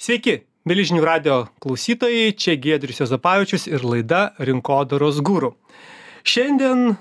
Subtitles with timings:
[0.00, 0.32] Sveiki,
[0.64, 5.50] mėly žinių radio klausytojai, čia Giedrius Jozapavičius ir laida Rinkodaros gūrų.
[6.24, 6.94] Šiandien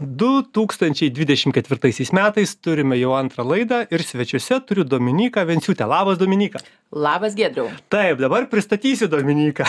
[0.00, 5.86] 2024 metais turime jau antrą laidą ir svečiuose turiu Dominiką Venciutę.
[5.86, 6.58] Labas, Dominika.
[6.92, 7.68] Labas, Gedriau.
[7.88, 9.64] Taip, dabar pristatysiu Dominiką.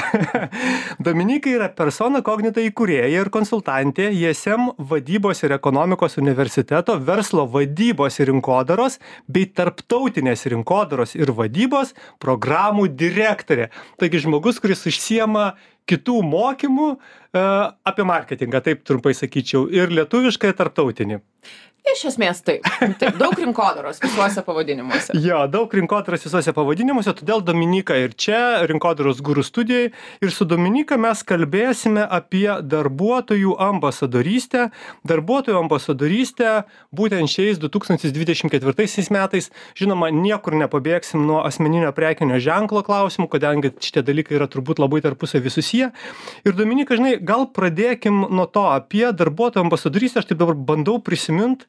[1.05, 8.27] Dominika yra persona kognita įkūrėja ir konsultantė ISM vadybos ir ekonomikos universiteto verslo vadybos ir
[8.31, 13.69] rinkodaros bei tarptautinės rinkodaros ir vadybos programų direktorė.
[13.99, 15.57] Taigi žmogus, kuris užsiema
[15.89, 16.97] kitų mokymų e,
[17.91, 21.19] apie marketingą, taip trumpai sakyčiau, ir lietuviškai, ir tarptautinį.
[21.87, 22.65] Iš esmės taip.
[22.99, 23.15] taip.
[23.17, 25.15] Daug rinkodaros visuose pavadinimuose.
[25.23, 29.89] Jo, daug rinkodaros visuose pavadinimuose, todėl Dominika ir čia, rinkodaros gurų studijai.
[30.23, 34.67] Ir su Dominika mes kalbėsime apie darbuotojų ambasadorystę.
[35.07, 36.51] Darbuotojų ambasadorystę
[36.95, 39.49] būtent šiais 2024 metais.
[39.79, 45.55] Žinoma, niekur nepabėgsim nuo asmeninio prekinio ženklo klausimų, kadangi šitie dalykai yra turbūt labai tarpusavį
[45.55, 45.91] susiję.
[46.43, 50.21] Ir Dominika, žinai, gal pradėkim nuo to apie darbuotojų ambasadorystę.
[50.21, 51.68] Aš taip dabar bandau prisiminti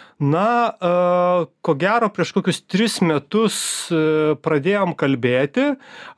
[0.21, 3.57] na a ko gero prieš kokius tris metus
[3.89, 5.71] a pradėjom kalbėti.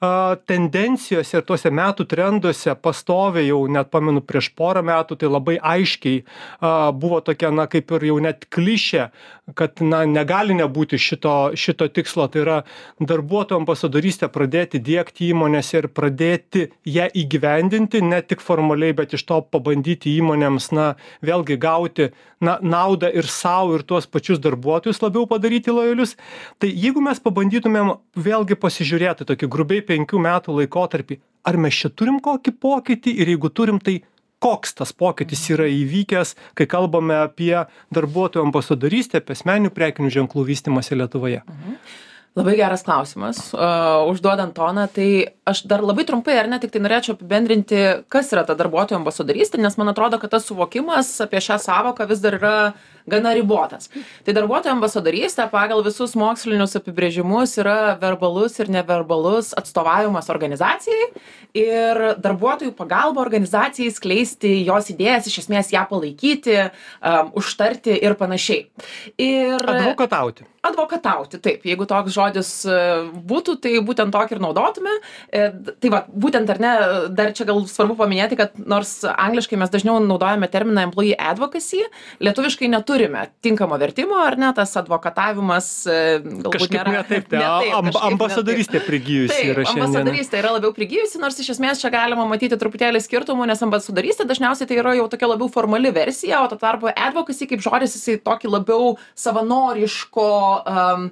[0.03, 5.55] A tendencijose ir tuose metų trenduose pastoviai jau net pamenu prieš porą metų tai labai
[5.57, 6.23] aiškiai
[6.59, 9.07] a buvo tokia na kaip ir jau net klišė
[9.55, 12.27] kad na negali nebūti šito šito tikslo.
[12.31, 12.57] Tai yra
[12.99, 19.41] darbuotojų ambasadorystę pradėti diegti įmonėse ir pradėti ją įgyvendinti ne tik formaliai bet iš to
[19.51, 20.93] pabandyti įmonėms na
[21.25, 22.11] vėlgi gauti
[22.43, 26.16] na naudą ir sau ir tuos pačius darbuotojus labiau padaryti lojalius
[26.58, 27.94] tai jeigu mes pabandytumėm
[28.27, 33.53] vėlgi pasižiūrėti tokį grubiai penkių metų laikotarpį ar mes čia turim kokį pokytį ir jeigu
[33.53, 34.00] turim tai
[34.44, 37.53] koks tas pokytis yra įvykęs kai kalbame apie
[37.95, 41.78] darbuotojų ambasadorystę apie asmeninių prekinių ženklų vystymąsi lietuvoje mhm.
[42.33, 43.52] Labai geras klausimas.
[43.53, 48.31] Uh, užduodant toną, tai aš dar labai trumpai, ar ne, tik tai norėčiau apibendrinti, kas
[48.33, 52.40] yra ta darbuotojų ambasadorystė, nes man atrodo, kad tas suvokimas apie šią savoką vis dar
[52.40, 52.56] yra
[53.09, 53.90] gana ribotas.
[54.24, 61.12] Tai darbuotojų ambasadorystė pagal visus mokslinius apibrėžimus yra verbalus ir neverbalus atstovavimas organizacijai
[61.58, 68.66] ir darbuotojų pagalba organizacijai skleisti jos idėjas, iš esmės ją palaikyti, um, užtarti ir panašiai.
[69.22, 70.50] Ir advokatauti.
[70.64, 72.75] Advokatauti, taip, jeigu toks žodis e,
[73.28, 74.94] būtų, tai būtent tokį ir naudotume.
[75.28, 75.50] E,
[75.84, 76.72] tai va, būtent ar ne,
[77.12, 81.81] dar čia gal svarbu paminėti, kad nors angliškai mes dažniau naudojame terminą employee advocacy,
[82.24, 86.93] lietuviškai neturi turime tinkamo vertimo, ar ne, tas advokatavimas e, galbūt Kažkaip nėra.
[86.93, 89.87] Ne taip, tai ne taip, amb, ambasadorystė prigijusi taip, yra šiandien.
[89.87, 94.69] Ambasadorystė yra labiau prigijusi, nors iš esmės čia galima matyti truputėlį skirtumų, nes ambasadorystė dažniausiai
[94.69, 98.51] tai yra jau tokia labiau formali versija, o tuo tarpu advocacy kaip žodis jisai tokį
[98.53, 100.27] labiau savanoriško
[100.61, 101.07] um,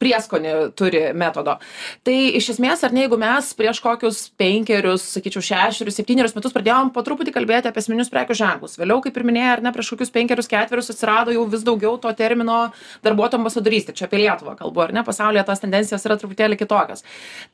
[0.00, 1.58] prieskonį turi metodo.
[2.06, 6.92] Tai iš esmės, ar ne, jeigu mes prieš kokius penkerius, sakyčiau, šešerius, septynerius metus pradėjom
[6.94, 10.12] po truputį kalbėti apie esminius prekių ženklus, vėliau, kaip ir minėjai, ar ne, prieš kokius
[10.14, 12.72] penkerius, ketverius atsirado atsirado jau vis daugiau to termino
[13.04, 13.94] darbuotojų ambasadorystė.
[13.94, 15.04] Čia apie Lietuvą kalbu, ar ne?
[15.04, 17.04] Pasaulyje tos tendencijos yra truputėlį kitokios.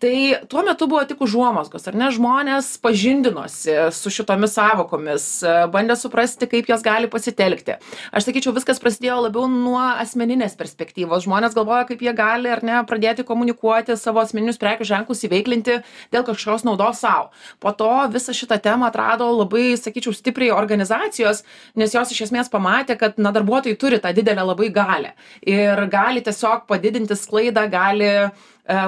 [0.01, 0.15] Tai
[0.51, 2.11] tuo metu buvo tik užuomasgos, ar ne?
[2.11, 5.27] Žmonės pažindinosi su šitomis savokomis,
[5.73, 7.79] bandė suprasti, kaip jos gali pasitelkti.
[8.13, 11.25] Aš sakyčiau, viskas prasidėjo labiau nuo asmeninės perspektyvos.
[11.27, 15.81] Žmonės galvoja, kaip jie gali ar ne pradėti komunikuoti savo asmeninius prekių ženklus, įveiklinti
[16.13, 17.31] dėl kažkokios naudos savo.
[17.61, 21.45] Po to visą šitą temą atrado labai, sakyčiau, stipriai organizacijos,
[21.79, 25.13] nes jos iš esmės pamatė, kad na, darbuotojai darbuotojai turi tą didelę labai galią.
[25.47, 28.31] Ir gali tiesiog padidinti sklaidą gali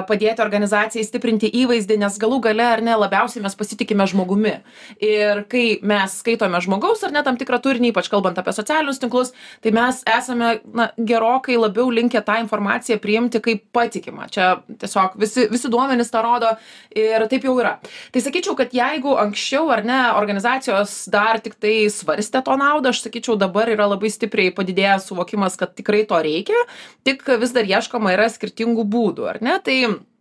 [0.07, 4.55] padėti organizacijai stiprinti įvaizdį, nes galų gale ar ne labiausiai mes pasitikime žmogumi.
[5.03, 9.33] Ir kai mes skaitome žmogaus ar ne tam tikrą turinį, ypač kalbant apie socialinius tinklus,
[9.63, 14.29] tai mes esame na, gerokai labiau linkę tą informaciją priimti kaip patikimą.
[14.33, 14.49] Čia
[14.81, 16.53] tiesiog visi, visi duomenys tą rodo
[16.95, 17.75] ir taip jau yra.
[18.13, 23.03] Tai sakyčiau, kad jeigu anksčiau ar ne organizacijos dar tik tai svarstė to naudą, aš
[23.07, 26.65] sakyčiau, dabar yra labai stipriai padidėjęs suvokimas, kad tikrai to reikia,
[27.07, 29.57] tik vis dar ieškoma yra skirtingų būdų, ar ne?
[29.63, 30.12] Tai tai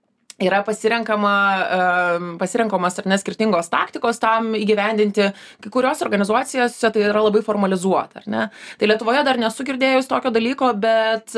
[0.46, 1.34] yra pasirenkama
[2.40, 5.30] pasirenkamos ar ne skirtingos taktikos tam įgyvendinti.
[5.62, 8.46] Kai kurios organizacijose tai yra labai formalizuota ar ne?
[8.78, 11.36] Tai lietuvoje dar nesu girdėjus tokio dalyko bet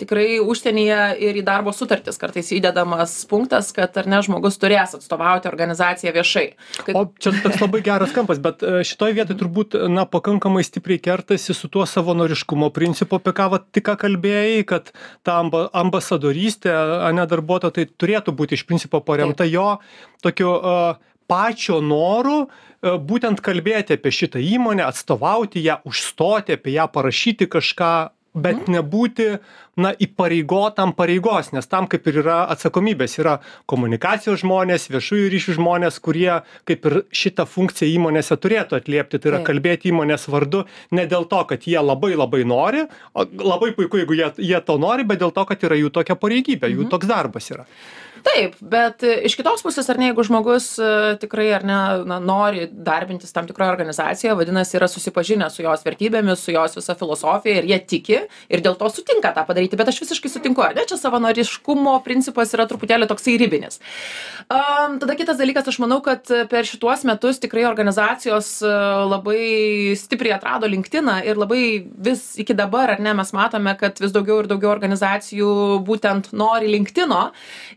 [0.00, 5.50] tikrai užsienyje ir į darbo sutartis kartais įdedamas punktas kad ar ne žmogus turės atstovauti
[5.50, 6.46] organizaciją viešai.
[6.94, 11.54] O čia toks labai geras kampas bet e, šitoj vietoj turbūt na pakankamai stipriai kertasi
[11.56, 14.90] su tuo savanoriškumo principu apie ką vat tik ką kalbėjai kad
[15.26, 16.72] ta amba ambasadorystė
[17.08, 19.78] ane darbuotojo tai turėtų turėtų būti iš principo paremta jo
[20.22, 20.60] tokiu
[21.28, 22.48] pačio noru
[22.82, 29.38] būtent kalbėti apie šitą įmonę, atstovauti ją, užstoti, apie ją parašyti kažką, bet nebūti
[29.78, 33.14] na įpareigotam pareigos nes tam kaip ir yra atsakomybės.
[33.22, 33.36] Yra
[33.70, 39.22] komunikacijos žmonės viešųjų ryšių žmonės kurie kaip ir šitą funkciją įmonėse turėtų atliepti.
[39.22, 39.48] Tai yra Taip.
[39.52, 42.84] kalbėti įmonės vardu ne dėl to kad jie labai labai nori
[43.14, 46.74] labai puiku jeigu jie jie to nori bet dėl to kad yra jų tokia pareigybė
[46.74, 47.68] jų toks darbas yra
[48.24, 50.90] taip bet e, iš kitos pusės ar ne jeigu žmogus e,
[51.20, 51.78] tikrai ar ne
[52.08, 56.96] na nori darbintis tam tikroj organizacijoj vadinasi yra susipažinęs su jos vertybėmis su jos visa
[56.98, 59.78] filosofija ir jie tiki ir dėl to sutinka tą padaryti.
[59.78, 63.80] Bet aš visiškai sutinku ar ne čia savanoriškumo principas yra truputėlį toksai ribinis.
[64.52, 68.72] Am tada kitas dalykas aš manau kad per šituos metus tikrai organizacijos e,
[69.12, 69.44] labai
[70.00, 71.62] stipriai atrado linktiną ir labai
[72.08, 75.52] vis iki dabar ar ne mes matome kad vis daugiau ir daugiau organizacijų
[75.84, 77.28] būtent nori linktino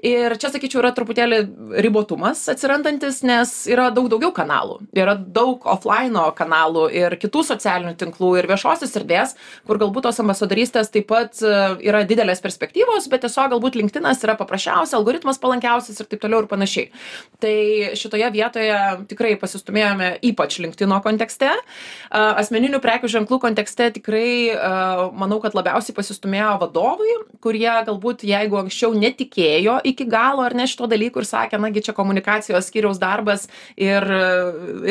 [0.06, 1.40] ir čia sakyčiau yra truputėlį
[1.84, 4.80] ribotumas atsirandantis nes yra daug daugiau kanalų.
[4.98, 9.36] Yra daug oflaino kanalų ir kitų socialinių tinklų ir viešosios erdvės
[9.68, 11.54] kur galbūt tos ambasadorystės taip pat e,
[11.88, 16.50] yra didelės perspektyvos bet tiesiog galbūt linktinas yra paprasčiausia algoritmas palankiausias ir taip toliau ir
[16.52, 16.92] panašiai.
[17.44, 17.56] Tai
[18.00, 18.78] šitoje vietoje
[19.12, 21.52] tikrai pasistūmėjome ypač linktino kontekste.
[22.12, 28.60] A asmeninių prekių ženklų kontekste tikrai a manau kad labiausiai pasistūmėjo vadovai kurie galbūt jeigu
[28.62, 33.48] anksčiau netikėjo iki galo ar ne šituo dalyku ir sakė nagi čia komunikacijos skyriaus darbas
[33.76, 34.22] ir e,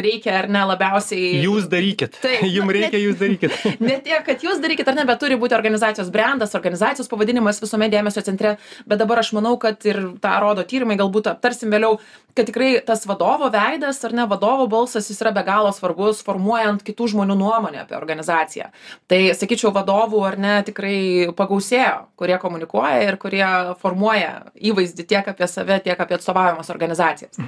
[0.05, 2.19] reikia ar ne labiausiai jūs darykit.
[2.23, 3.57] Taip, jum na, reikia jūs darykit.
[3.87, 7.93] Ne tiek kad jūs darykit ar ne bet turi būti organizacijos brendas organizacijos pavadinimas visuomet
[7.93, 8.57] dėmesio centre.
[8.89, 12.01] Bet dabar aš manau kad ir tą rodo tyrimai galbūt aptarsim vėliau
[12.37, 16.83] kad tikrai tas vadovo veidas ar ne vadovo balsas jis yra be galo svarbus formuojant
[16.85, 18.69] kitų žmonių nuomonę apie organizaciją.
[19.09, 20.99] Tai sakyčiau vadovų ar ne tikrai
[21.37, 23.47] pagausėjo kurie komunikuoja ir kurie
[23.81, 27.41] formuoja įvaizdį tiek apie save tiek apie atstovaujamas organizacijas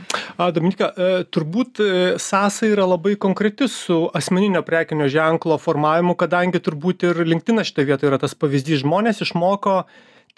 [0.55, 1.89] Dominika, e, turbūt e,
[2.23, 8.13] sąsaja yra labai konkreti su asmeninio prekinio ženklo formavimu, kadangi turbūt ir LinkedIn šitoje vietoje
[8.13, 8.85] yra tas pavyzdys.
[8.85, 9.81] Žmonės išmoko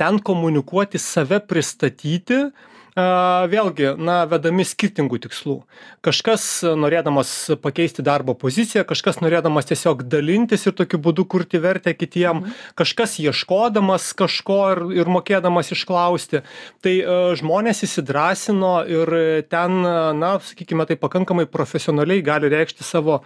[0.00, 2.46] ten komunikuoti, save pristatyti,
[3.50, 5.56] vėlgi, na, vedami skirtingų tikslų.
[6.04, 6.44] Kažkas
[6.78, 7.32] norėdamas
[7.62, 12.44] pakeisti darbo poziciją, kažkas norėdamas tiesiog dalintis ir tokiu būdu kurti vertę kitiem,
[12.78, 16.42] kažkas ieškodamas kažko ir, ir mokėdamas išklausti.
[16.84, 16.94] Tai
[17.40, 19.16] žmonės įsidrasino ir
[19.52, 19.80] ten,
[20.20, 23.22] na, sakykime, tai pakankamai profesionaliai gali reikšti savo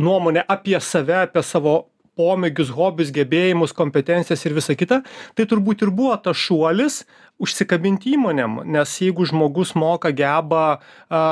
[0.00, 5.00] nuomonę apie save, apie savo pomėgius, hobius, gebėjimus, kompetencijas ir visa kita,
[5.34, 7.02] tai turbūt ir buvo tas šuolis
[7.40, 11.22] užsikabinti įmonėm, nes jeigu žmogus moka, geba a,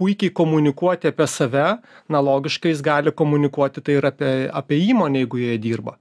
[0.00, 1.66] puikiai komunikuoti apie save,
[2.08, 5.98] na logiškai jis gali komunikuoti tai ir apie, apie įmonę, jeigu joje dirba.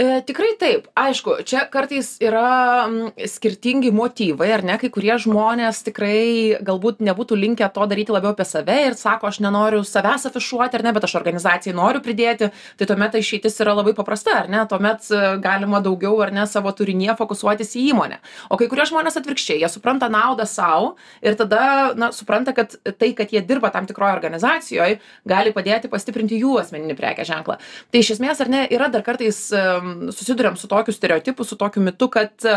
[0.00, 0.86] E, tikrai taip.
[0.96, 2.88] Aišku, čia kartais yra
[3.28, 4.78] skirtingi motyvai, ar ne?
[4.80, 9.42] Kai kurie žmonės tikrai galbūt nebūtų linkę to daryti labiau apie save ir sako, aš
[9.44, 12.48] nenoriu savęs afišuoti, ar ne, bet aš organizacijai noriu pridėti,
[12.80, 14.62] tai tuomet ta išeitis yra labai paprasta, ar ne?
[14.70, 18.22] Tuomet e, galima daugiau, ar ne, savo turinėje fokusuotis į įmonę.
[18.48, 23.12] O kai kurie žmonės atvirkščiai, jie supranta naudą savo ir tada, na, supranta, kad tai,
[23.20, 24.96] kad jie dirba tam tikroje organizacijoje,
[25.28, 27.60] gali padėti pastiprinti jų asmeninį prekės ženklą.
[27.92, 31.82] Tai iš esmės, ar ne, yra dar kartais em, susiduriam su tokiu stereotipu, su tokiu
[31.84, 32.48] mitu, kad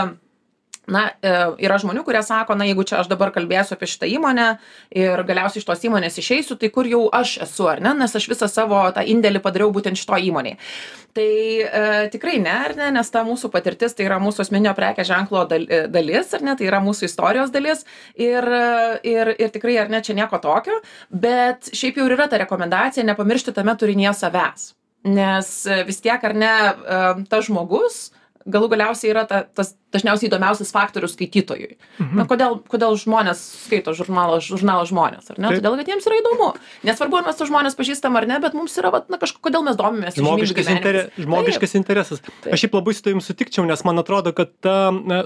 [0.90, 1.32] na, e,
[1.64, 4.48] yra žmonių, kurie sako, na, jeigu čia aš dabar kalbėsiu apie šitą įmonę
[5.00, 8.28] ir galiausiai iš tos įmonės išeisiu, tai kur jau aš esu, ar ne, nes aš
[8.32, 10.60] visą savo tą indėlį padariau būtent šito įmonėje.
[11.16, 15.08] Tai e, tikrai ne, ar ne, nes ta mūsų patirtis, tai yra mūsų asmeninio prekės
[15.08, 17.88] ženklo e, dalis, ar ne, tai yra mūsų istorijos dalis.
[18.20, 18.48] Ir,
[19.08, 23.56] ir, ir tikrai, ar ne, čia nieko tokio, bet šiaip jau yra ta rekomendacija nepamiršti
[23.56, 24.72] tame turinėje savęs.
[25.04, 28.08] Nes e, vis tiek, ar ne, e, tas žmogus
[28.50, 31.78] galų galiausiai yra ta, tas dažniausiai įdomiausias faktorius skaitytojui.
[32.02, 32.18] Mhm.
[32.18, 35.52] Na, kodėl, kodėl žmonės skaito žurnalą, žurnalą žmonės, ar ne?
[35.52, 35.62] Taip.
[35.62, 36.50] Todėl, kad jiems yra įdomu.
[36.88, 39.66] Nesvarbu, ar mes tus žmonės pažįstam ar ne, bet mums yra, vat, na, kažkodėl, kodėl
[39.68, 40.18] mes domimės.
[40.18, 41.00] Žmogiškas, inter...
[41.20, 42.24] žmogiškas interesas.
[42.50, 44.78] Aš šiaip labai su tavim sutikčiau, nes man atrodo, kad ta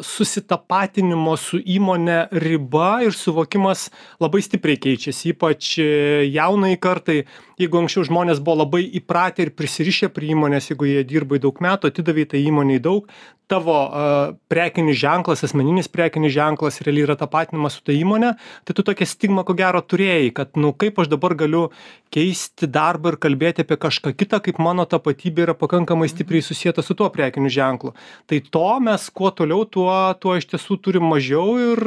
[0.05, 3.87] susitapatinimo su įmonė riba ir suvokimas
[4.23, 5.89] labai stipriai keičiasi, ypač e,
[6.33, 7.23] jaunai kartai.
[7.57, 11.89] Jeigu anksčiau žmonės buvo labai įpratę ir prisirišę prie įmonės, jeigu jie dirbai daug metų,
[11.89, 13.06] atidavai tai įmoniai daug,
[13.47, 18.33] tavo uh, prekinis ženklas, asmeninis prekinis ženklas realiai yra tapatinimas su ta įmonė,
[18.67, 21.67] tai tu tokią stigmą ko gero turėjai, kad, nu, kaip aš dabar galiu
[22.13, 26.95] keisti darbą ir kalbėti apie kažką kitą, kaip mano tapatybė yra pakankamai stipriai susijęta su
[26.97, 27.93] tuo prekiniu ženklu.
[28.27, 31.83] Tai to mes kuo toliau, tuo, tuo iš tiesų turim mažiau ir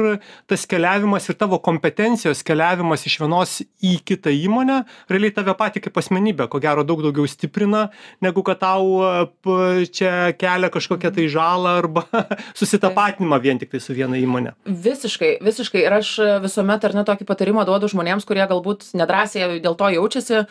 [0.49, 5.99] tas keliavimas ir tavo kompetencijos keliavimas iš vienos į kitą įmonę realiai tave patį kaip
[6.01, 7.87] asmenybę, ko gero, daug daugiau stiprina,
[8.23, 12.05] negu kad tau p- čia kelia kažkokią tai žalą arba
[12.59, 14.53] susitapatinimą vien tik tai su viena įmonė.
[14.65, 15.83] Visiškai, visiškai.
[15.85, 16.13] Ir aš
[16.43, 20.10] visuomet ar ne tokį patarimą duodu žmonėms, kurie galbūt nedrąsiai dėl to jaučiasi.
[20.11, 20.45] jaučiasi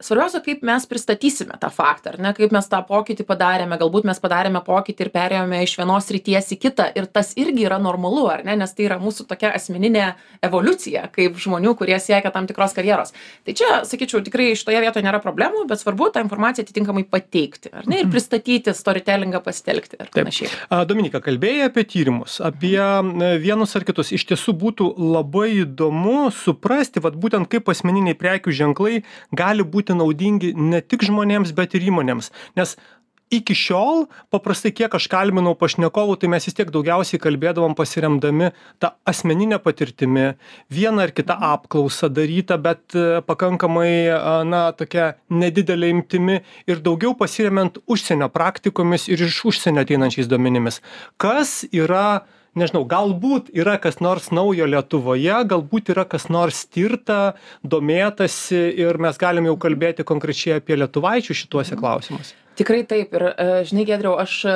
[0.00, 4.20] svarbiausia kaip mes pristatysime tą faktą ar ne kaip mes tą pokytį padarėme galbūt mes
[4.22, 6.88] padarėme pokytį ir perėjome iš vienos srities į kitą.
[6.96, 10.06] Ir tas irgi yra normalu ar ne nes tai yra mūsų tokia asmeninė
[10.46, 13.14] evoliucija kaip žmonių kurie siekia tam tikros karjeros.
[13.46, 17.88] Tai čia sakyčiau tikrai šitoje vietoje nėra problemų bet svarbu tą informaciją atitinkamai pateikti ar
[17.90, 20.50] ne ir pristatyti storytelingą pasitelkti ir panašiai.
[20.70, 22.78] A, Dominika, kalbėjai apie tyrimus, apie
[23.42, 24.12] vienus ar kitus.
[24.16, 29.02] Iš tiesų būtų labai įdomu suprasti, vat, būtent kaip asmeniniai prekių ženklai
[29.36, 32.30] gali būti naudingi ne tik žmonėms, bet ir įmonėms.
[32.58, 32.76] Nes
[33.30, 34.04] iki šiol
[34.34, 38.50] paprastai kiek aš kalbinau pašnekovų tai mes vis tiek daugiausiai kalbėdavom pasiremdami
[38.82, 40.32] ta asmenine patirtimi
[40.72, 47.14] viena ar kita apklausa daryta bet e, pakankamai a, na tokia nedidele imtimi ir daugiau
[47.18, 50.82] pasiremiant užsienio praktikomis ir iš užsienio ateinančiais duomenimis
[51.22, 52.26] kas yra
[52.58, 59.18] nežinau galbūt yra kas nors naujo lietuvoje galbūt yra kas nors tirta domėtasi ir mes
[59.20, 64.34] galim jau kalbėti konkrečiai apie lietuvaičius šituose klausimuose tikrai taip ir e, žinai giedriau aš
[64.44, 64.54] e,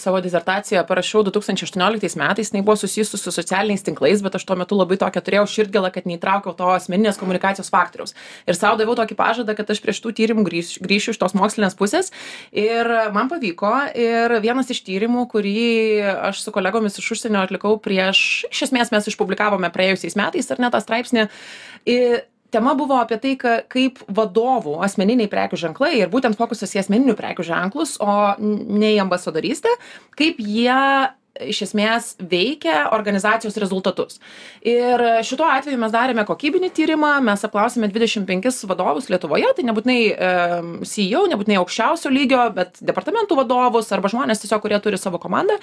[0.00, 4.46] savo disertaciją parašiau du tūkstančiai aštuonioliktais metais jinai buvo susijusi su socialiniais tinklais bet aš
[4.46, 8.14] tuo metu labai tokią turėjau širdgėlą kad neįtraukiau to asmeninės komunikacijos faktoriaus.
[8.46, 11.76] Ir sau daviau tokį pažadą kad aš prie šitų tyrimų grįš grįšiu iš tos mokslinės
[11.78, 12.12] pusės.
[12.54, 15.66] Ir man pavyko ir vienas iš tyrimų kurį
[16.30, 20.70] aš su kolegomis iš užsienio atlikau prieš iš esmės mes išpublikavome praėjusiais metais ar ne
[20.70, 21.26] tą straipsnį.
[21.90, 26.82] Ir tema buvo apie tai ka kaip vadovų asmeniniai prekių ženklai ir būtent fokusas į
[26.84, 29.72] asmeninių prekių ženklus o ne į ambasadorystę
[30.18, 30.80] kaip jie
[31.38, 34.18] iš esmės veikia organizacijos rezultatus.
[34.66, 40.30] Ir šituo atveju mes darėme kokybinį tyrimą, mes apklausėme 25 vadovus Lietuvoje, tai nebūtinai e,
[40.88, 45.56] CEO, nebūtinai aukščiausio lygio, bet departamentų vadovus arba žmonės tiesiog, kurie turi savo komandą.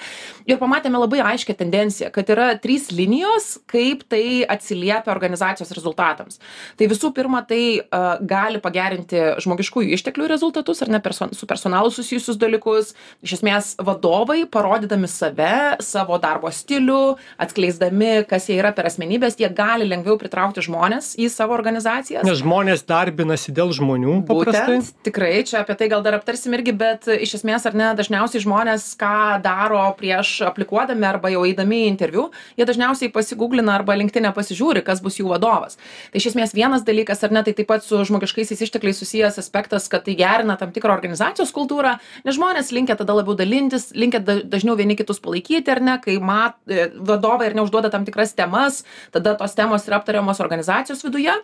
[0.48, 6.40] Ir pamatėme labai aiškę tendenciją, kad yra trys linijos, kaip tai atsiliepia organizacijos rezultatams.
[6.80, 11.92] Tai visų pirma, tai e, gali pagerinti žmogiškųjų išteklių rezultatus ar ne person, su personalu
[11.94, 12.94] susijusius dalykus.
[13.26, 19.48] Iš esmės, vadovai, parodydami save, savo darbo stilių atskleisdami kas jie yra per asmenybės jie
[19.54, 22.26] gali lengviau pritraukti žmones į savo organizacijas.
[22.26, 24.78] Nes žmonės darbinasi dėl žmonių paprastai.
[24.78, 28.42] Būtent, tikrai, čia apie tai gal dar aptarsim irgi, bet iš esmės ar ne, dažniausiai
[28.44, 34.32] žmonės ką daro prieš aplikuodami arba jau eidami į interviu, jie dažniausiai pasigūglina arba linktinę
[34.36, 35.78] pasižiūri, kas bus jų vadovas.
[36.12, 39.88] Tai iš esmės vienas dalykas, ar ne, tai taip pat su žmogiškaisiais ištekliais susijęs aspektas,
[39.92, 41.96] kad tai gerina tam tikrą organizacijos kultūrą,
[42.26, 46.58] nes žmonės linkia tada labiau dalintis, linkia dažniau vieni kitus palaikyti, ar ne, kai mat,
[46.68, 48.82] e, vadovai ir neužduoda tam tikras temas,
[49.14, 51.34] tada tos temos yra aptariamos organizacijos viduje.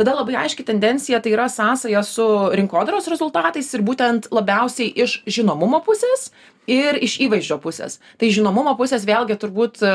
[0.00, 5.82] Tada labai aiški tendencija tai yra sąsaja su rinkodaros rezultatais ir būtent labiausiai iš žinomumo
[5.84, 6.30] pusės
[6.70, 7.98] ir iš įvaizdžio pusės.
[8.20, 9.92] Tai žinomumo pusės vėlgi turbūt e,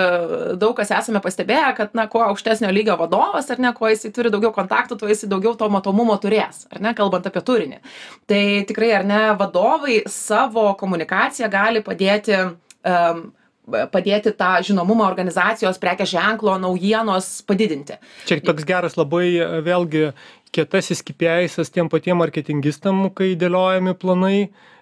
[0.59, 4.31] daug kas esame pastebėję, kad na, kuo aukštesnio lygio vadovas, ar ne, kuo jisai turi
[4.33, 7.79] daugiau kontaktų, tuo jisai daugiau to matomumo turės, ar ne, kalbant apie turinį.
[8.27, 13.27] Tai tikrai, ar ne, vadovai savo komunikaciją gali padėti um,
[13.67, 17.97] padėti tą žinomumą organizacijos prekės ženklo naujienos padidinti.
[18.29, 20.11] Čia toks geras labai e, vėlgi
[20.55, 24.37] kietasis kipiaisas tiem patiem marketingistam, kai dėliojami planai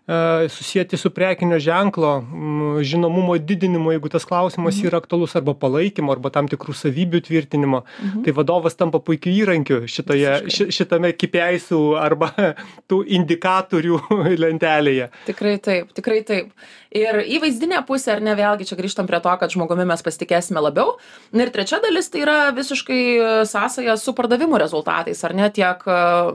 [0.07, 2.24] E, susieti su prekinio ženklo
[2.85, 4.88] žinomumo didinimu jeigu tas klausimas Mhm.
[4.88, 8.24] yra aktualus arba palaikymo arba tam tikrų savybių tvirtinimo Mhm.
[8.24, 12.29] tai vadovas tampa puikiu įrankiu šitoje ši šitame kipiaisų arba
[12.89, 13.97] tų indikatorių
[14.43, 16.51] lentelėje Tikrai taip, tikrai taip.
[16.95, 20.93] Ir įvaizdinė pusė, ar ne, vėlgi čia grįžtam prie to, kad žmogumi mes pasitikėsime labiau.
[21.35, 25.81] Na ir trečia dalis tai yra visiškai sąsaja su pardavimų rezultatais, ar ne, tiek,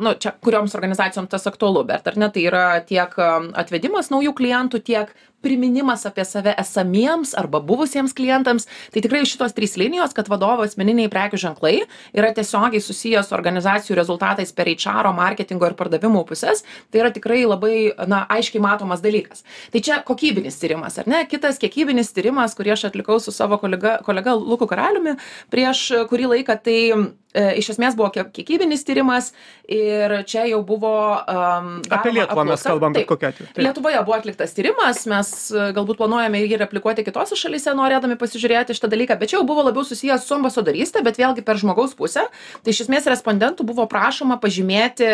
[0.05, 3.15] nu, čia kurioms organizacijoms tas aktualu, bet ar ne, tai yra tiek
[3.61, 8.67] atvedimas naujų klientų, tiek priminimas apie save esamiems arba buvusiems klientams.
[8.93, 11.75] Tai tikrai šitos trys linijos, kad vadovo asmeniniai prekių ženklai
[12.17, 17.43] yra tiesiogiai susijęs su organizacijų rezultatais per HR, marketingo ir pardavimų pusės, tai yra tikrai
[17.49, 17.75] labai,
[18.11, 19.45] na, aiškiai matomas dalykas.
[19.73, 21.23] Tai čia kokybinis tyrimas, ar ne?
[21.31, 25.17] Kitas kiekybinis tyrimas, kurį aš atlikau su savo kolega, kolega Luku Karaliumi
[25.51, 29.33] prieš kurį laiką, tai e, iš esmės buvo kie- kiekybinis tyrimas
[29.71, 33.63] ir čia jau buvo um, apie lietuvą mes kalbam bet kokiu atveju Taip.
[33.65, 38.91] Lietuvoje buvo atliktas tyrimas, mes e, galbūt planuojame jį replikuoti kitose šalyse, norėdami pasižiūrėti šitą
[38.93, 42.27] dalyką, bet čia jau buvo labiau susijęs su ambasadorystė, bet vėlgi per žmogaus pusę.
[42.65, 45.11] Tai iš esmės respondentų buvo prašoma pažymėti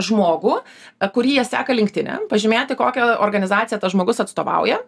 [0.00, 4.80] žmogų, e, kurį jie seka linktinę, pažymėti, kokią organizaciją tas žmogus atstovauja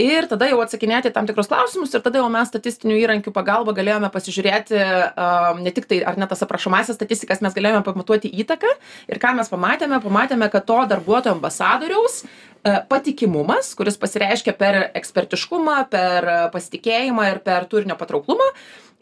[0.00, 4.10] ir tada jau atsakinėti tam tikrus klausimus ir tada jau mes statistinių įrankių pagalba galėjome
[4.14, 8.70] pasižiūrėti um, ne tik tai ar ne tas aprašomasias statistikas, mes galėjome pamatuoti įtaką
[9.10, 15.78] ir ką mes pamatėme, pamatėme, kad to darbuotojo ambasadoriaus e, patikimumas, kuris pasireiškia per ekspertiškumą,
[15.90, 18.52] per pasitikėjimą ir per turinio patrauklumą,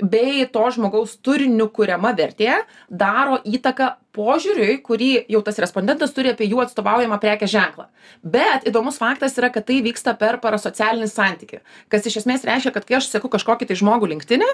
[0.00, 6.48] bei to žmogaus turiniu kuriama vertė daro įtaką požiūriui kurį jau tas respondentas turi apie
[6.50, 7.88] jų atstovaujamą prekės ženklą.
[8.22, 12.88] Bet įdomus faktas yra kad tai vyksta per parasocialinį santykį kas iš esmės reiškia kad
[12.88, 14.48] kai aš seku kažkokį tai žmogų linktine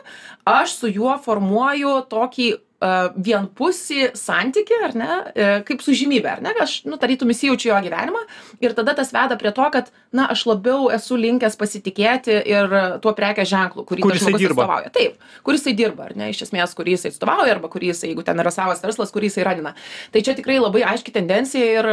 [0.47, 6.53] aš su juo formuoju tokį vienpusį santykį ar ne e, kaip su žymybe ar ne
[6.63, 8.21] aš nu tarytum įsijaučiu jo gyvenimą
[8.63, 13.15] ir tada tas veda prie to kad na aš labiau esu linkęs pasitikėti ir tuo
[13.19, 14.63] prekės ženklu kurį Kur jisai dirba.
[14.63, 18.13] atstovauja taip kur jisai dirba ar ne iš esmės kurį jisai atstovauja arba kurį jisai
[18.13, 19.75] jeigu ten yra savas verslas kurį jisai ranina
[20.15, 21.91] tai čia tikrai labai aiški tendencija ir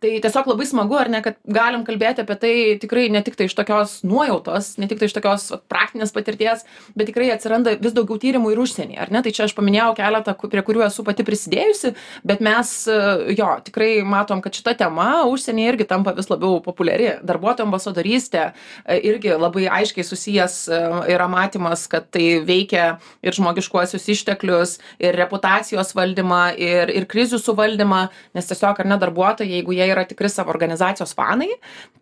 [0.00, 3.54] tai tiesiog labai smagu ar ne kad galim kalbėti apie tai tikrai ne tiktai iš
[3.58, 6.64] tokios nuojautos ne tiktai iš tokios praktinės patirties
[6.96, 9.20] bet tikrai atsiranda vis daugiau tyrimų ir užsieny ar ne?
[9.20, 11.92] Tai čia aš paminėjau keletą prie kurių esu pati prisidėjusi
[12.24, 12.96] bet mes e,
[13.36, 17.12] jo tikrai matom kad šita tema užsienyje irgi tampa vis labiau populiari.
[17.26, 20.80] Darbuotojų ambasadorystė e, irgi labai aiškiai susijęs e,
[21.12, 22.88] yra matymas kad tai veikia
[23.20, 29.58] ir žmogiškuosius išteklius ir reputacijos valdymą ir ir krizių suvaldymą nes tiesiog ar ne darbuotojai
[29.58, 31.50] jeigu jie yra tikri savo organizacijos fanai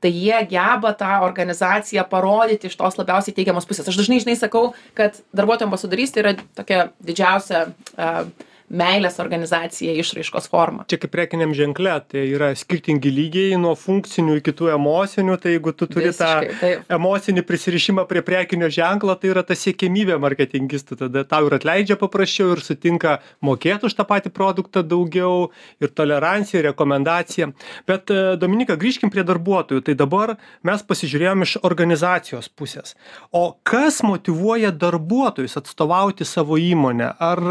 [0.03, 3.89] tai jie geba tą organizaciją parodyti iš tos labiausiai teigiamos pusės.
[3.89, 7.67] Aš dažnai žinai sakau kad darbuotojų ambasadorystė yra tokia didžiausia
[7.97, 8.27] a,
[8.69, 10.87] meilės organizacijai išraiškos forma.
[10.91, 15.73] Čia kaip prekiniam ženkle tai yra skirtingi lygiai nuo funkcinių iki tų emocinių tai jeigu
[15.73, 16.93] tu turi tą Visiškai, taip.
[16.99, 22.55] emocinį prisirišimą prie prekinio ženklo tai yra ta siekiamybė marketingistų tada tau ir atleidžia paprasčiau
[22.57, 27.51] ir sutinka mokėt už tą patį produktą daugiau ir tolerancija ir rekomendacija.
[27.89, 29.85] Bet e, dominyka grįžkim prie darbuotojų.
[29.89, 30.35] Tai dabar
[30.67, 32.97] mes pasižiūrėjom iš organizacijos pusės.
[33.33, 37.15] O kas motyvuoja darbuotojus atstovauti savo įmonę?
[37.19, 37.45] Ar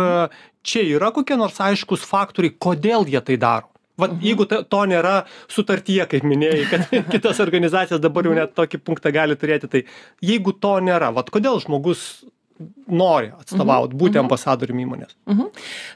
[0.67, 3.71] čia yra kokie nors aiškūs faktoriai kodėl jie tai daro?
[3.97, 8.81] Vat jeigu ta to nėra sutartyje kaip minėjai kad kitos organizacijos dabar jau net tokį
[8.85, 9.85] punktą gali turėti tai
[10.21, 12.03] jeigu to nėra vat kodėl žmogus
[12.87, 15.49] nori atstovaut būti ambasadorium įmonės Mhm.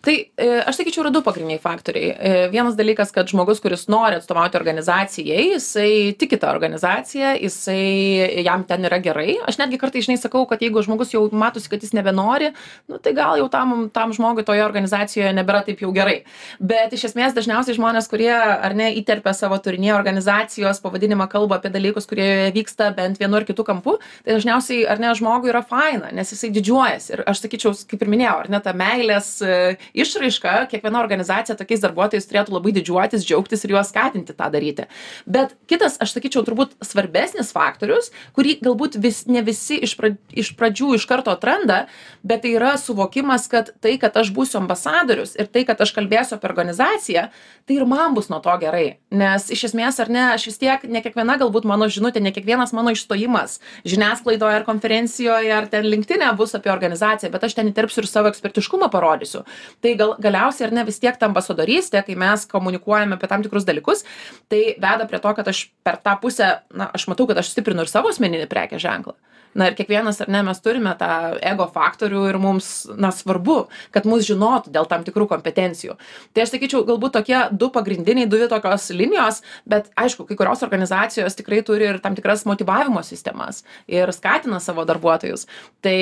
[0.04, 2.10] Tai e, aš sakyčiau, yra du pagrindiniai faktoriai.
[2.12, 8.66] E, Vienas dalykas, kad žmogus, kuris nori atstovauti organizacijai, jisai tiki tą organizaciją, jisai jam
[8.68, 9.38] ten yra gerai.
[9.48, 12.52] Aš netgi kartais, žinai, sakau, kad jeigu žmogus jau matosi, kad jis nebenori,
[12.92, 16.22] nu, tai gal jau tam, tam žmogui toje organizacijoje nebėra taip jau gerai.
[16.60, 21.72] Bet iš esmės dažniausiai žmonės, kurie ar ne įterpia savo turinėje organizacijos pavadinimą, kalba apie
[21.74, 26.12] dalykus, kurie vyksta bent vienu ar kitu kampu, tai dažniausiai ar ne žmogui yra faina,
[26.12, 27.14] nes jisai didžiuojasi.
[27.16, 29.58] Ir aš sakyčiau, kaip ir minėjau, ar ne ta meilės e,
[29.98, 34.88] išraiška, kiekviena organizacija tokiais darbuotojais turėtų labai didžiuotis, džiaugtis ir juos skatinti tą daryti.
[35.26, 40.54] Bet kitas, aš sakyčiau, turbūt svarbesnis faktorius, kurį galbūt vis, ne visi iš, pra, iš
[40.60, 41.86] pradžių iš karto atranda,
[42.24, 46.38] bet tai yra suvokimas, kad tai, kad aš būsiu ambasadorius ir tai, kad aš kalbėsiu
[46.38, 47.28] apie organizaciją,
[47.68, 49.00] tai ir man bus nuo to gerai.
[49.14, 52.74] Nes iš esmės, ar ne, aš vis tiek, ne kiekviena galbūt mano žinutė, ne kiekvienas
[52.76, 58.04] mano išstojimas žiniasklaidoje ar konferencijoje ar ten linktinė bus apie organizaciją, bet aš ten įterpsiu
[58.04, 59.46] ir savo ekspertiškumą parodysiu.
[59.86, 63.68] Tai gal, galiausiai ar ne vis tiek ta ambasadorystė, kai mes komunikuojame apie tam tikrus
[63.70, 64.06] dalykus,
[64.52, 67.86] tai veda prie to, kad aš per tą pusę, na, aš matau, kad aš stiprinu
[67.86, 69.18] ir savo asmeninį prekės ženklą.
[69.52, 71.10] Na ir kiekvienas, ar ne, mes turime tą
[71.44, 73.58] ego faktorių ir mums, na, svarbu,
[73.92, 75.98] kad mus žinotų dėl tam tikrų kompetencijų.
[76.32, 81.36] Tai aš sakyčiau, galbūt tokie du pagrindiniai, dvi tokios linijos, bet aišku, kai kurios organizacijos
[81.36, 85.44] tikrai turi ir tam tikras motivavimo sistemas ir skatina savo darbuotojus.
[85.84, 86.00] Tai,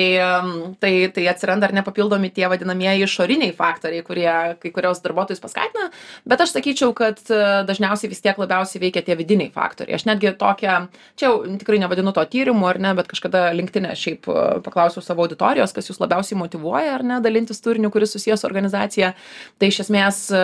[0.80, 4.30] tai, tai atsiranda ar nepapildomi tie vadinamieji išoriniai faktoriai, kurie
[4.62, 5.88] kai kurios darbuotojus paskatina,
[6.28, 9.98] bet aš sakyčiau, kad e, dažniausiai vis tiek labiausiai veikia tie vidiniai faktoriai.
[9.98, 10.76] Aš netgi tokią,
[11.18, 15.24] čia jau tikrai nevadinu to tyrimu ar ne, bet kažkada linktinė šiaip e, paklausiau savo
[15.26, 19.12] auditorijos, kas jūs labiausiai motivuoja ar ne dalintis turiniu, kuris susijęs su organizacija.
[19.60, 20.40] Tai iš esmės e,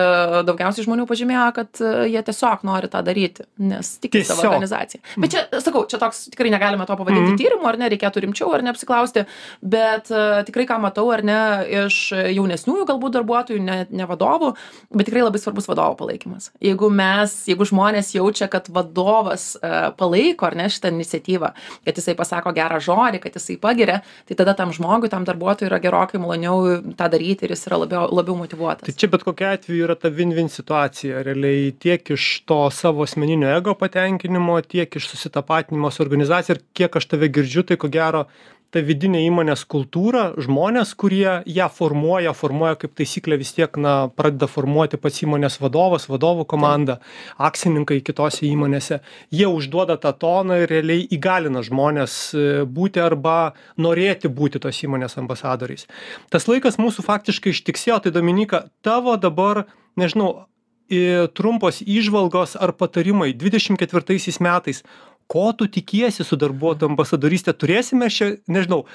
[0.47, 4.51] daugiausiai žmonių pažymėjo, kad jie tiesiog nori tą daryti, nes tiki savo Tiesiog.
[4.53, 5.01] organizaciją.
[5.23, 7.37] Bet čia, sakau, čia toks tikrai negalime to pavadinti Mhm.
[7.39, 9.25] tyrimu, ar ne, reikėtų rimčiau ar neapsiklausti,
[9.61, 9.76] bet
[10.13, 11.39] uh, tikrai ką matau, ar ne,
[11.85, 14.53] iš jaunesniųjų galbūt darbuotojų, ne, ne vadovų,
[14.93, 16.51] bet tikrai labai svarbus vadovo palaikymas.
[16.63, 21.53] Jeigu mes, jeigu žmonės jaučia, kad vadovas uh, palaiko, ar ne, šitą iniciatyvą,
[21.87, 25.81] kad jisai pasako gerą žodį, kad jisai pagiria, tai tada tam žmogui, tam darbuotojui yra
[25.83, 28.87] gerokai maloniau tą daryti ir jis yra labiau, labiau motivuotas.
[28.87, 31.23] Tai čia bet kokiu atveju yra ta win-win situacija.
[31.27, 36.99] Realiai tiek iš to savo asmeninio ego patenkinimo, tiek iš susitapatinimo su organizacija ir kiek
[36.99, 38.25] aš tave girdžiu, tai ko gero
[38.73, 44.49] ta vidinė įmonės kultūra, žmonės, kurie ją formuoja, formuoja kaip taisyklė vis tiek, na, pradeda
[44.51, 46.97] formuoti pats įmonės vadovas, vadovų komanda,
[47.37, 48.99] akcininkai kitose įmonėse.
[49.31, 55.17] Jie užduoda tą toną ir realiai įgalina žmonės e, būti arba norėti būti tos įmonės
[55.21, 55.87] ambasadoriais.
[56.33, 59.65] Tas laikas mūsų faktiškai ištiksėjo, tai Dominika, tavo dabar,
[59.97, 60.47] nežinau,
[60.91, 64.83] i- trumpos įžvalgos ar patarimai 24 metais,
[65.31, 68.85] ko tu tikiesi su darbuotojų ambasadorystė, turėsime šią, nežinau,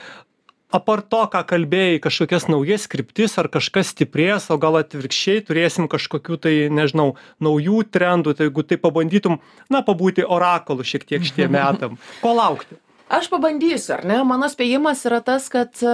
[0.73, 6.39] apart to ką kalbėjai kažkokias naujas kryptis ar kažkas stiprės o gal atvirkščiai turėsim kažkokių
[6.47, 7.13] tai nežinau
[7.45, 9.39] naujų trendų tai jeigu taip pabandytum
[9.73, 12.81] na pabūti orakulu šiek tiek šitiem metam ko laukti
[13.13, 14.17] aš pabandysiu ar ne?
[14.25, 15.93] Mano spėjimas yra tas kad e,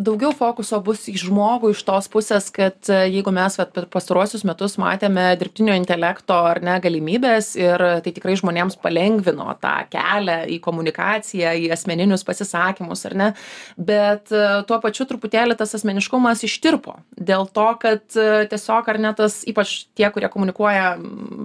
[0.00, 4.46] daugiau fokuso bus į žmogų iš tos pusės kad e, jeigu mes vat per pastaruosius
[4.48, 10.58] metus matėme dirbtinio intelekto ar ne galimybes ir tai tikrai žmonėms palengvino tą kelią į
[10.64, 13.28] komunikaciją į asmeninius pasisakymus ar ne?
[13.76, 18.06] Bet e, tuo pačiu truputėlį tas asmeniškumas ištirpo dėl to kad
[18.54, 20.94] tiesiog ar ne tas ypač tie kurie komunikuoja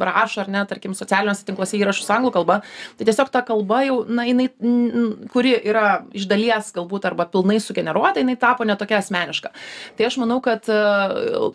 [0.10, 2.62] rašo ar ne tarkim socialiniuose tinkluose įrašus anglų kalba
[2.95, 4.47] tai tiesiog ta kalba jau na jinai
[5.34, 9.52] kuri yra iš dalies galbūt arba pilnai sugeneruota jinai tapo ne tokia asmeniška.
[9.98, 10.80] Tai aš manau kad e,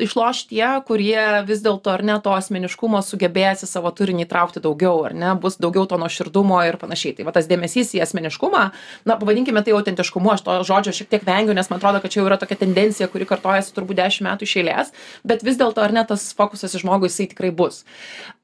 [0.04, 5.04] išloš tie kurie vis dėlto ar ne to asmeniškumo sugebės į savo turinį įtraukti daugiau
[5.08, 7.16] ar ne bus daugiau to nuoširdumo ir panašiai.
[7.18, 8.64] Tai va tas dėmesys į asmeniškumą
[9.04, 12.20] na pavadinkime tai autentiškumu aš to žodžio šiek tiek vengiu nes man atrodo kad čia
[12.22, 14.92] jau yra tokia tendencija kuri kartojasi turbūt dešim metų iš eilės
[15.24, 17.82] bet vis dėlto ar ne tas fokusas į žmogų jisai tikrai bus.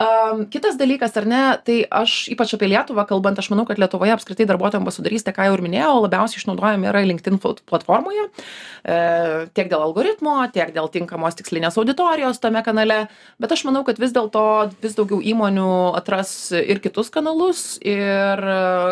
[0.03, 4.15] Am kitas dalykas ar ne tai aš ypač apie lietuvą kalbant aš manau kad lietuvoje
[4.17, 8.29] apskritai darbuotojų ambasadorystė ką jau ir minėjau labiausiai išnaudojami yra linkedin platformoje
[8.85, 13.09] e, tiek dėl algoritmo tiek dėl tinkamos tikslinės auditorijos tame kanale.
[13.41, 18.41] Bet aš manau kad vis dėlto vis daugiau įmonių atras ir kitus kanalus ir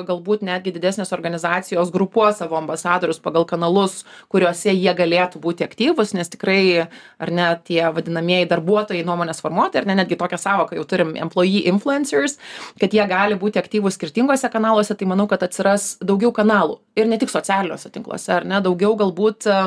[0.09, 6.29] galbūt netgi didesnės organizacijos grupuos savo ambasadorius pagal kanalus kuriuose jie galėtų būti aktyvūs nes
[6.33, 11.15] tikrai ar ne tie vadinamieji darbuotojai nuomonės formuotojai ar ne netgi tokią sąvoką jau turim
[11.19, 12.39] employee influencers
[12.81, 17.19] kad jie gali būti aktyvūs skirtinguose kanaluose tai manau kad atsiras daugiau kanalų ir ne
[17.21, 18.61] tik socialiniuose tinkluose ar ne?
[18.65, 19.61] Daugiau galbūt e,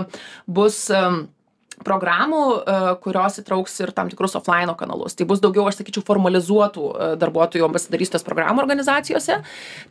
[0.47, 0.83] bus
[1.85, 5.15] programų e, kurios įtrauks ir tam tikrus oflaino kanalus.
[5.17, 9.41] Tai bus daugiau aš sakyčiau formalizuotų e, darbuotojų ambasadorystės programų organizacijose.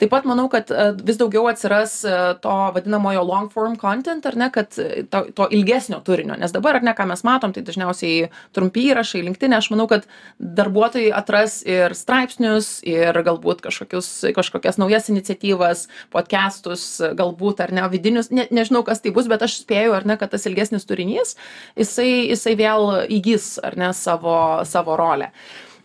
[0.00, 2.00] Taip pat manau kad e, vis daugiau atsiras
[2.42, 6.36] to vadinamojo long form content ar ne kad to to ilgesnio turinio.
[6.40, 10.06] Nes dabar ar ne ką mes matom tai dažniausiai trumpi įrašai linktine aš manau kad
[10.38, 16.86] darbuotojai atras ir straipsnius ir galbūt kažkokias naujas iniciatyvas podkestus
[17.18, 20.32] galbūt ar ne vidinius ne nežinau kas tai bus bet aš spėju ar ne kad
[20.32, 21.36] tas ilgesnis turinys
[21.80, 24.36] jisai jisai vėl įgis ar ne savo
[24.68, 25.30] savo rolę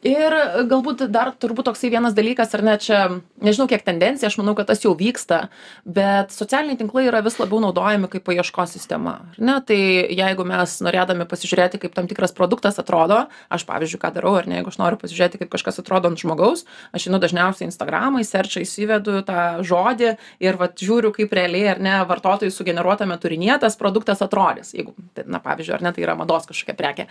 [0.06, 0.36] ir
[0.70, 3.00] galbūt dar turbūt toksai vienas dalykas ar ne čia
[3.44, 5.48] nežinau kiek tendencija aš manau kad tas jau vyksta
[5.86, 9.58] bet socialiniai tinklai yra vis labiau naudojami kaip paieškos sistema ar ne?
[9.66, 9.80] Tai
[10.20, 14.60] jeigu mes norėdami pasižiūrėti kaip tam tikras produktas atrodo aš pavyzdžiui ką darau ar ne
[14.60, 16.66] jeigu aš noriu pasižiūrėti kaip kažkas atrodo ant žmogaus
[16.96, 20.14] aš einu dažniausiai į instagramą į serčą įsivedu tą žodį
[20.46, 24.94] ir vat žiūriu kaip realiai ar ne vartotojų sugeneruotame turinyje tas produktas atrodys jeigu
[25.26, 27.08] na pavyzdžiui ar ne tai yra mados kažkokia prekė.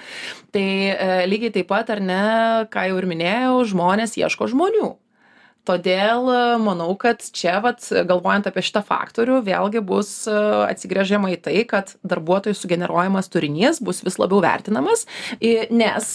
[0.55, 2.23] Tai e, lygiai taip pat ar ne
[2.71, 4.93] ką jau ir minėjau žmonės ieško žmonių
[5.65, 6.29] todėl
[6.61, 12.57] manau kad čia vat galvojant apie šitą faktorių vėlgi bus atsigręžiama į tai kad darbuotojų
[12.59, 15.07] sugeneruojamas turinys bus vis labiau vertinamas.
[15.41, 16.11] I nes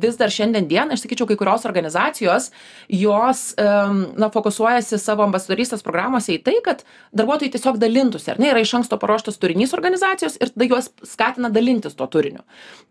[0.00, 2.50] vis dar šiandien dienai aš sakyčiau kai kurios organizacijos
[2.88, 8.50] jos na fokusuojasi savo ambasadorystės programose į tai kad darbuotojai tiesiog dalintųsi ar ne?
[8.54, 12.42] Yra iš anksto paruoštas turinys organizacijos ir tada juos skatina dalintis tuo turiniu.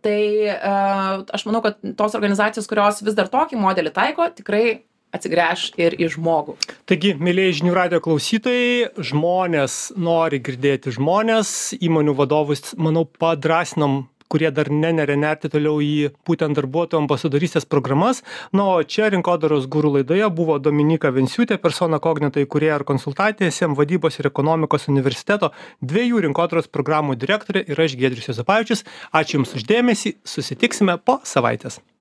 [0.06, 0.22] Tai
[1.34, 6.10] aš manau kad tos organizacijos kurios vis dar tokį modelį taiko tikrai atsigręš ir į
[6.16, 6.58] žmogų.
[6.90, 14.72] Taigi mielieji žinių radijo klausytojai žmonės nori girdėti žmones įmonių vadovus manau padrąsinom kurie dar
[14.74, 18.24] neneria nerti toliau į būtent darbuotojų ambasadorystės programas.
[18.56, 23.78] Na o čia rinkodaros guru laidoje buvo dominyka venciūtė persona kognito įkūrėja ir konsultantė siem
[23.78, 25.54] vadybos ir ekonomikos universiteto
[25.86, 28.86] dviejų rinkodaros programų direktorė ir aš giedrius juozapavičius.
[29.14, 31.84] Ačiū jums už dėmesį susitiksime po savaitės